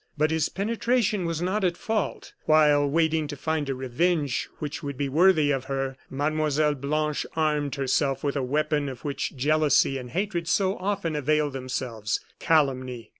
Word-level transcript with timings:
But 0.17 0.31
his 0.31 0.49
penetration 0.49 1.25
was 1.25 1.43
not 1.43 1.63
at 1.63 1.77
fault. 1.77 2.33
While 2.47 2.87
waiting 2.89 3.27
to 3.27 3.35
find 3.37 3.69
a 3.69 3.75
revenge 3.75 4.49
which 4.57 4.81
would 4.81 4.97
be 4.97 5.07
worthy 5.07 5.51
of 5.51 5.65
her, 5.65 5.95
Mlle. 6.09 6.73
Blanche 6.73 7.23
armed 7.35 7.75
herself 7.75 8.23
with 8.23 8.35
a 8.35 8.41
weapon 8.41 8.89
of 8.89 9.05
which 9.05 9.35
jealousy 9.35 9.99
and 9.99 10.09
hatred 10.09 10.47
so 10.47 10.75
often 10.77 11.15
avail 11.15 11.51
themselves 11.51 12.19
calumny. 12.39 13.09